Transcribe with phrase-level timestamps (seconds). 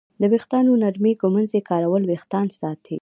[0.21, 2.97] د ویښتانو نرمې ږمنځې کارول وېښتان ساتي.